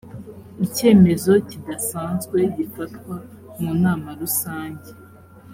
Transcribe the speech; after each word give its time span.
icyemezo 0.65 1.31
kidasanzwe 1.49 2.37
gifatwa 2.55 3.15
mu 3.59 3.71
nama 3.83 4.09
rusange 4.19 4.89